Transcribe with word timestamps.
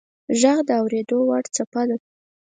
•ږغ 0.39 0.57
د 0.67 0.69
اورېدو 0.81 1.17
وړ 1.27 1.43
څپه 1.55 1.81
ده. 1.89 1.97